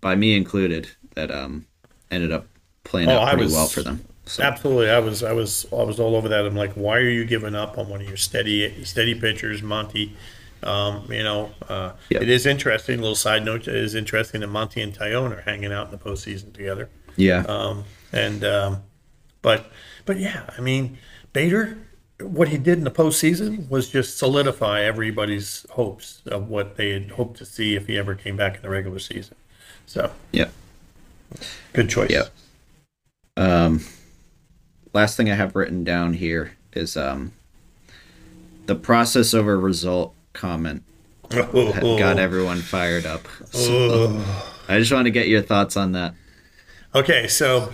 [0.00, 0.90] by me included.
[1.14, 1.66] That um
[2.10, 2.46] ended up
[2.82, 4.04] playing Oh, out pretty was- well for them.
[4.26, 4.42] So.
[4.42, 6.46] Absolutely, I was, I was, I was all over that.
[6.46, 10.16] I'm like, why are you giving up on one of your steady, steady pitchers, Monty?
[10.62, 12.22] Um, you know, uh, Yep.
[12.22, 12.98] it is interesting.
[13.00, 15.90] A little side note it is interesting that Monty and Taillon are hanging out in
[15.90, 16.88] the postseason together.
[17.16, 17.40] Yeah.
[17.46, 18.82] Um, and um,
[19.42, 19.70] but
[20.06, 20.96] but yeah, I mean,
[21.34, 21.76] Bader,
[22.20, 27.12] what he did in the postseason was just solidify everybody's hopes of what they had
[27.12, 29.34] hoped to see if he ever came back in the regular season.
[29.86, 30.48] So yeah,
[31.72, 32.10] good choice.
[32.10, 32.28] Yeah.
[33.36, 33.84] Um,
[34.92, 37.32] last thing I have written down here is um,
[38.66, 40.84] the process over result comment
[41.32, 41.98] Oh, oh.
[41.98, 43.26] got everyone fired up.
[43.50, 44.22] So
[44.68, 46.14] I just want to get your thoughts on that.
[46.94, 47.72] Okay, so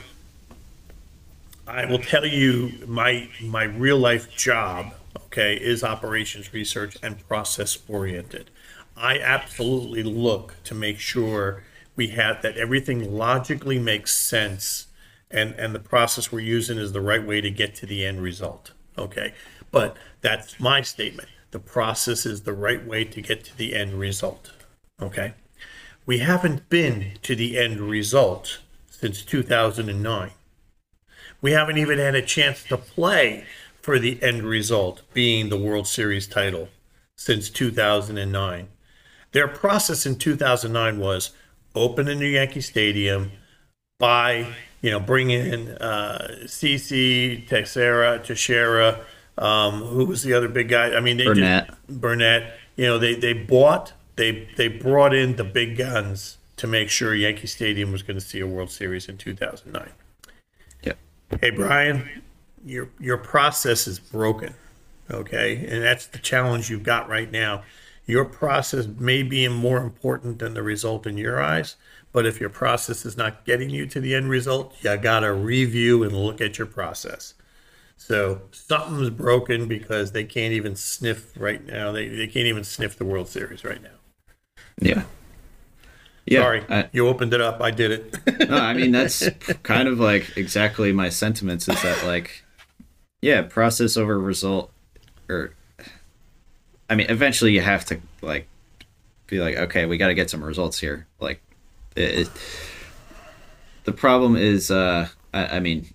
[1.70, 4.92] I will tell you my my real life job,
[5.26, 8.50] okay, is operations research and process oriented.
[8.96, 11.62] I absolutely look to make sure
[11.94, 14.88] we have that everything logically makes sense
[15.30, 18.20] and and the process we're using is the right way to get to the end
[18.20, 18.72] result.
[18.98, 19.32] Okay?
[19.70, 21.28] But that's my statement.
[21.52, 24.50] The process is the right way to get to the end result.
[25.00, 25.34] Okay?
[26.04, 28.58] We haven't been to the end result
[28.90, 30.32] since 2009.
[31.40, 33.44] We haven't even had a chance to play
[33.80, 36.68] for the end result being the World Series title
[37.16, 38.68] since 2009.
[39.32, 41.30] Their process in 2009 was
[41.74, 43.32] open a new Yankee Stadium,
[43.98, 49.00] buy, you know, bring in uh, CC, Texera, Teixeira,
[49.38, 50.94] um, who was the other big guy?
[50.94, 51.68] I mean, they Burnett.
[51.68, 52.52] Just, Burnett.
[52.76, 57.14] You know, they they bought, they they brought in the big guns to make sure
[57.14, 59.90] Yankee Stadium was going to see a World Series in 2009.
[61.38, 62.22] Hey Brian,
[62.64, 64.54] your your process is broken.
[65.10, 65.66] Okay?
[65.66, 67.62] And that's the challenge you've got right now.
[68.06, 71.76] Your process may be more important than the result in your eyes,
[72.12, 75.32] but if your process is not getting you to the end result, you got to
[75.32, 77.34] review and look at your process.
[77.96, 81.92] So something's broken because they can't even sniff right now.
[81.92, 83.90] They, they can't even sniff the World Series right now.
[84.80, 85.04] Yeah.
[86.26, 86.42] Yeah.
[86.42, 87.60] Sorry, I, you opened it up.
[87.60, 88.48] I did it.
[88.48, 89.28] no, I mean that's
[89.62, 91.68] kind of like exactly my sentiments.
[91.68, 92.44] Is that like,
[93.20, 94.72] yeah, process over result,
[95.28, 95.54] or,
[96.88, 98.46] I mean, eventually you have to like,
[99.26, 101.06] be like, okay, we got to get some results here.
[101.20, 101.40] Like,
[101.96, 102.30] it, it,
[103.84, 105.86] the problem is, uh, I, I mean,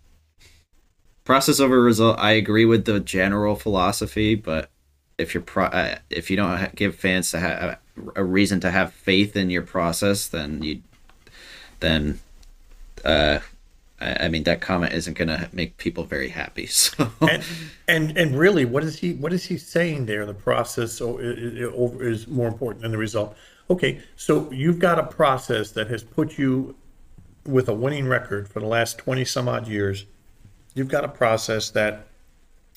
[1.23, 2.19] process over result.
[2.19, 4.69] I agree with the general philosophy, but
[5.17, 7.77] if you're pro, uh, if you don't give fans to have
[8.15, 10.81] a reason to have faith in your process, then you,
[11.79, 12.19] then,
[13.03, 13.39] uh,
[14.01, 16.67] I, I mean that comment isn't gonna make people very happy.
[16.71, 17.43] So and,
[17.87, 20.25] and and really, what is he what is he saying there?
[20.25, 23.35] The process o- i- i- is more important than the result.
[23.69, 26.75] Okay, so you've got a process that has put you
[27.45, 30.05] with a winning record for the last twenty some odd years.
[30.73, 32.07] You've got a process that,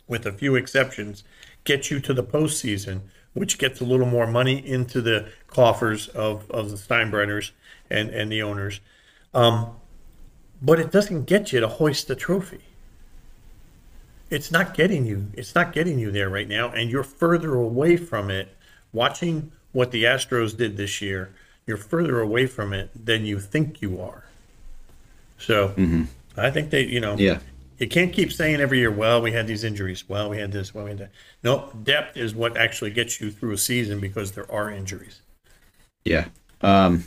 [0.07, 1.25] with a few exceptions,
[1.65, 3.01] gets you to the postseason,
[3.39, 7.53] which gets a little more money into the coffers of, of the Steinbrenners
[7.89, 8.81] and, and the owners.
[9.33, 9.71] Um,
[10.61, 12.61] but it doesn't get you to hoist the trophy.
[14.31, 15.29] It's not getting you.
[15.35, 18.55] It's not getting you there right now, and you're further away from it.
[18.93, 21.33] Watching what the Astros did this year,
[21.67, 24.25] you're further away from it than you think you are.
[25.39, 25.69] So,
[26.37, 27.39] I think they, you know, Yeah.
[27.79, 30.09] You can't keep saying every year, well, we had these injuries.
[30.09, 30.75] Well, we had this.
[30.75, 31.11] Well, we had that.
[31.43, 35.21] No, depth is what actually gets you through a season because there are injuries.
[36.05, 36.27] Yeah.
[36.61, 37.07] Um,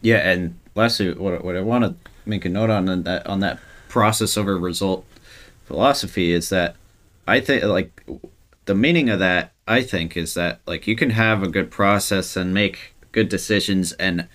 [0.00, 3.58] yeah, and lastly, what, what I want to make a note on that on that
[3.88, 5.06] process over result
[5.64, 6.76] philosophy is that
[7.26, 8.04] I think like
[8.64, 12.36] the meaning of that I think is that like you can have a good process
[12.36, 14.28] and make good decisions and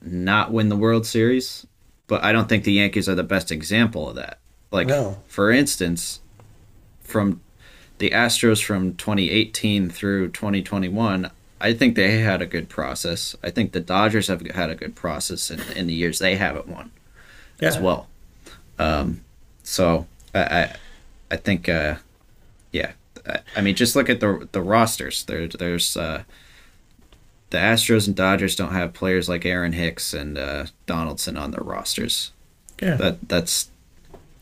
[0.00, 1.66] not win the World Series,
[2.06, 4.38] but I don't think the Yankees are the best example of that.
[4.70, 5.18] Like No.
[5.26, 6.20] for instance,
[7.00, 7.40] from
[7.98, 13.34] the Astros from 2018 through 2021, I think they had a good process.
[13.42, 16.68] I think the Dodgers have had a good process in, in the years they haven't
[16.68, 16.90] won
[17.60, 18.08] as well.
[18.78, 19.24] Um,
[19.62, 20.76] so I, I,
[21.30, 21.96] I think, uh,
[22.72, 22.92] yeah.
[23.26, 25.24] I, I mean, just look at the the rosters.
[25.24, 26.24] There, there's uh,
[27.50, 31.62] the Astros and Dodgers don't have players like Aaron Hicks and uh, Donaldson on their
[31.62, 32.32] rosters.
[32.82, 32.96] Yeah.
[32.96, 33.70] That that's,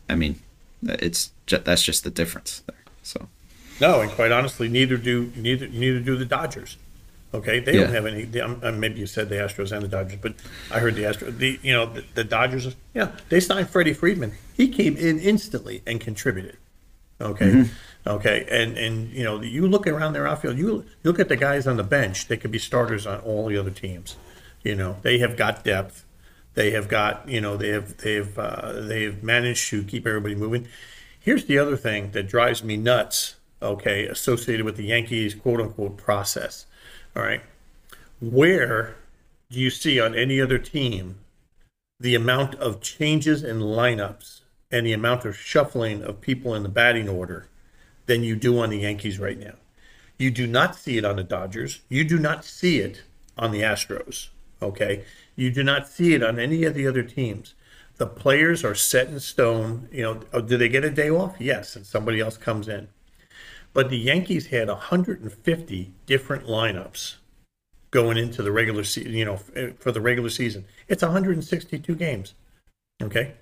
[0.09, 0.41] I mean,
[0.83, 2.77] it's ju- that's just the difference there.
[3.03, 3.29] So
[3.81, 6.77] No, and quite honestly, neither do neither neither do the Dodgers.
[7.33, 7.81] Okay, they Yeah.
[7.85, 8.23] don't have any.
[8.25, 10.35] They, um, maybe you said the Astros and the Dodgers, but
[10.71, 11.37] I heard the Astros.
[11.37, 12.75] The you know the, the Dodgers.
[12.95, 14.33] Yeah, they signed Freddie Freeman.
[14.57, 16.57] He came in instantly and contributed.
[17.21, 17.69] Okay,
[18.07, 20.59] okay, and and you know you look around their outfield.
[20.59, 22.29] You you look at the guys on the bench.
[22.29, 24.17] They could be starters on all the other teams.
[24.63, 26.05] You know they have got depth.
[26.55, 30.69] They have got you know they have they've uh, they've managed to keep everybody moving.
[31.19, 33.37] Here's the other thing that drives me nuts.
[33.63, 36.67] Okay, associated with the Yankees quote unquote process.
[37.17, 37.43] All right,
[38.21, 38.97] where
[39.51, 41.19] do you see on any other team
[42.01, 44.41] the amount of changes in lineups
[44.71, 47.49] and the amount of shuffling of people in the batting order
[48.07, 49.55] than you do on the Yankees right now?
[50.19, 51.81] You do not see it on the Dodgers.
[51.89, 53.03] You do not see it
[53.37, 54.29] on the Astros.
[54.63, 55.05] Okay.
[55.37, 57.55] You do not see it on any of the other teams.
[57.97, 59.89] The players are set in stone.
[59.93, 61.37] You know, oh, do they get a day off?
[61.39, 62.89] Yes, and somebody else comes in.
[63.73, 67.17] But the Yankees had 150 different lineups
[67.91, 69.37] going into the regular season, you know,
[69.79, 70.65] for the regular season.
[70.89, 72.35] It's 162 games.
[73.03, 73.35] Okay.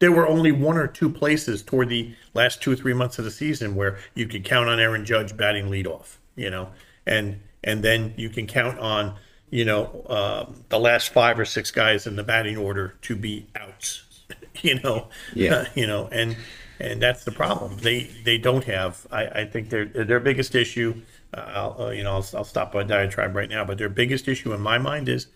[0.00, 3.24] There were only one or two places toward the last two or three months of
[3.24, 6.70] the season where you could count on Aaron Judge batting leadoff, you know,
[7.06, 9.16] and and then you can count on,
[9.50, 13.46] you know, um, the last five or six guys in the batting order to be
[13.56, 14.04] outs,
[14.62, 15.66] you know, Yeah.
[15.74, 16.36] you know, and
[16.78, 17.76] and that's the problem.
[17.78, 19.06] They they don't have.
[19.10, 21.02] I, I think their their biggest issue.
[21.34, 23.64] Uh, I'll, uh, you know, I'll, I'll stop by diatribe right now.
[23.64, 25.26] But their biggest issue in my mind is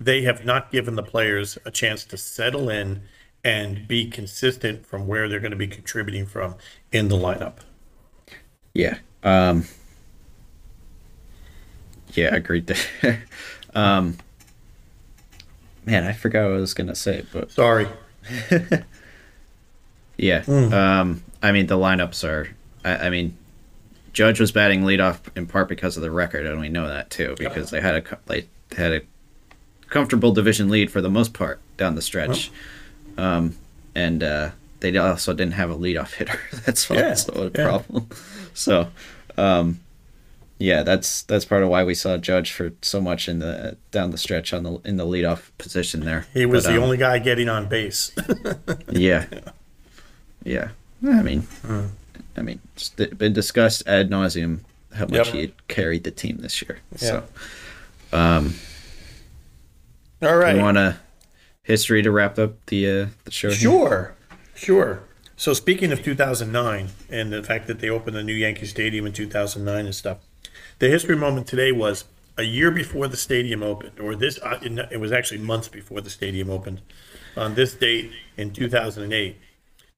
[0.00, 3.02] they have not given the players a chance to settle in
[3.48, 6.54] and be consistent from where they're going to be contributing from
[6.92, 7.60] in the lineup.
[8.74, 9.64] yeah, um,
[12.12, 13.24] yeah, agreed there.
[13.74, 14.18] um,
[15.86, 17.88] man, I forgot what I was gonna say, but Sorry.
[20.18, 20.42] Yeah.
[20.48, 22.48] Um, I mean, the lineups are.
[22.84, 23.36] I, I mean,
[24.12, 27.36] Judge was batting leadoff in part because of the record, and we know that too
[27.38, 29.00] because they had a they had a
[29.88, 32.50] comfortable division lead for the most part down the stretch,
[33.18, 33.54] um,
[33.94, 34.50] and uh,
[34.80, 36.40] they also didn't have a leadoff hitter.
[36.64, 37.64] that's Yeah, also a yeah.
[37.68, 38.08] problem.
[38.54, 38.88] So,
[39.36, 39.80] um,
[40.58, 44.10] yeah, that's that's part of why we saw Judge for so much in the down
[44.10, 46.26] the stretch on the in the leadoff position there.
[46.34, 48.10] He was But, the um, only guy getting on base.
[48.90, 49.26] yeah.
[50.44, 50.70] Yeah.
[51.04, 51.46] I mean,
[52.36, 54.60] I mean, it's been discussed ad nauseum
[54.94, 55.26] how much Yep.
[55.28, 56.78] he had carried the team this year.
[56.92, 56.98] Yeah.
[57.08, 57.24] So,
[58.12, 58.54] um,
[60.22, 60.56] All right.
[60.56, 60.96] you want a
[61.68, 63.48] history to wrap up the uh, the show?
[63.48, 63.56] here?
[63.56, 64.14] Sure,
[64.56, 65.02] sure.
[65.36, 69.12] So speaking of 2009 and the fact that they opened the new Yankee Stadium in
[69.12, 70.18] 2009 and stuff,
[70.80, 74.58] the history moment today was a year before the stadium opened, or this uh,
[74.90, 76.80] it was actually months before the stadium opened.
[77.36, 79.36] On this date in 2008,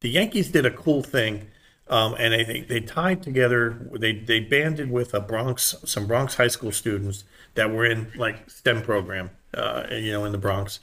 [0.01, 1.49] the Yankees did a cool thing,
[1.89, 3.89] um, and I think they tied together.
[3.93, 7.25] They they banded with a Bronx some Bronx high school students
[7.55, 10.81] that were in like STEM program, uh, you know, in the Bronx,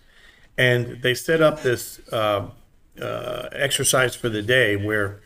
[0.58, 2.49] and they set up this uh,
[3.01, 5.22] uh, exercise for the day where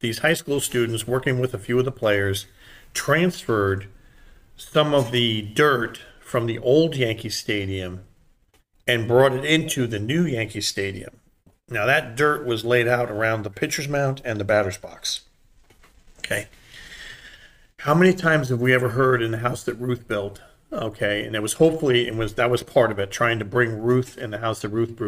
[0.00, 2.46] these high school students, working with a few of the players,
[2.92, 3.88] transferred
[4.56, 8.04] some of the dirt from the old Yankee Stadium
[8.86, 11.20] and brought it into the new Yankee Stadium.
[11.68, 15.22] Now that dirt was laid out around the pitcher's mound and the batter's box.
[16.18, 16.48] Okay.
[17.80, 20.40] How many times have we ever heard in the house that Ruth built?
[20.74, 23.80] Okay, and it was hopefully it was that was part of it, trying to bring
[23.80, 24.98] Ruth and the house that Ruth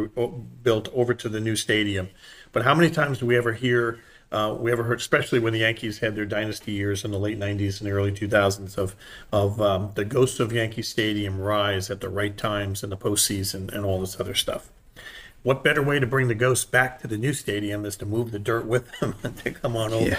[0.62, 2.08] built over to the new stadium.
[2.52, 4.00] But how many times do we ever hear?
[4.30, 7.38] Uh, we ever heard, especially when the Yankees had their dynasty years in the late
[7.38, 8.94] '90s and the early 2000s, of
[9.32, 13.72] of um, the ghosts of Yankee Stadium rise at the right times in the postseason
[13.72, 14.70] and all this other stuff.
[15.42, 18.30] What better way to bring the ghosts back to the new stadium is to move
[18.30, 20.10] the dirt with them and to come on over?
[20.10, 20.18] Yeah.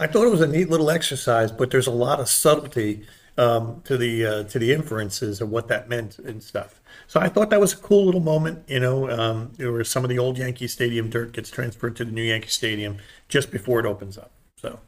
[0.00, 3.04] I thought it was a neat little exercise, but there's a lot of subtlety
[3.38, 6.80] um, to the uh, to the inferences of what that meant and stuff.
[7.06, 8.64] So I thought that was a cool little moment.
[8.68, 12.12] You know, um, where some of the old Yankee Stadium dirt gets transferred to the
[12.12, 14.32] new Yankee Stadium just before it opens up.
[14.56, 14.80] So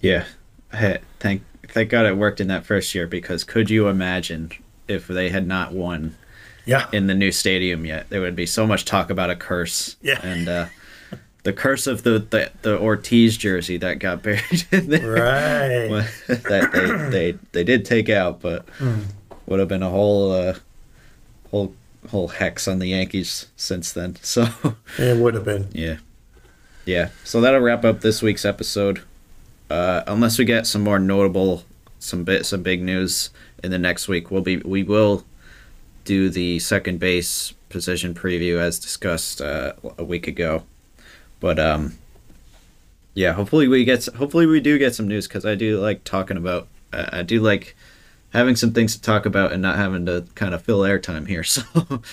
[0.00, 0.24] Yeah.
[0.72, 4.52] Hey, thank thank God it worked in that first year because could you imagine
[4.88, 6.16] if they had not won
[6.64, 8.08] yeah, in the new stadium yet?
[8.08, 9.96] There would be so much talk about a curse.
[10.00, 10.20] Yeah.
[10.22, 10.66] And uh,
[11.46, 15.12] the curse of the, the, the Ortiz jersey that got buried in there.
[15.12, 16.04] right.
[16.26, 19.02] that they, they they did take out, but Hmm.
[19.46, 20.54] would have been a whole uh,
[21.52, 21.72] whole
[22.10, 24.16] whole hex on the Yankees since then.
[24.22, 24.48] So
[24.98, 25.68] It would have been.
[25.72, 25.98] yeah,
[26.84, 27.10] yeah.
[27.24, 29.02] So that'll wrap up this week's episode.
[29.70, 31.64] Uh, unless we get some more notable
[31.98, 33.30] some bit some big news
[33.64, 35.24] in the next week, we'll be we will
[36.04, 40.62] do the second base position preview as discussed uh, a week ago.
[41.40, 41.94] But um,
[43.14, 46.36] yeah, hopefully we get hopefully we do get some news because I do like talking
[46.36, 47.76] about I I do like
[48.30, 51.44] having some things to talk about and not having to kind of fill airtime here.
[51.44, 51.62] So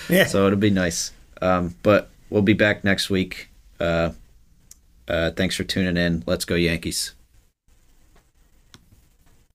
[0.10, 0.26] Yeah.
[0.26, 1.12] so it'll be nice.
[1.42, 3.50] Um, but we'll be back next week.
[3.80, 4.12] Uh,
[5.08, 6.24] uh, thanks for tuning in.
[6.26, 7.14] Let's go Yankees.